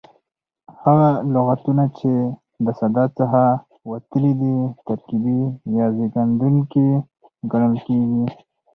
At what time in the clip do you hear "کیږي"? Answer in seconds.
7.87-8.23